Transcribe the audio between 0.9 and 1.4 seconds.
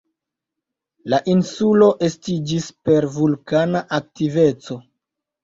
La